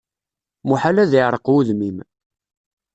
Muḥal 0.67 0.97
ad 1.03 1.11
iɛṛeq 1.19 1.45
wudem-im. 1.49 1.97